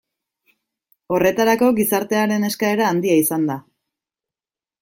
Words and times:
Horretarako 1.17 1.69
gizartearen 1.81 2.49
eskaera 2.49 2.91
handia 2.95 3.19
izan 3.25 3.49
da. 3.53 3.63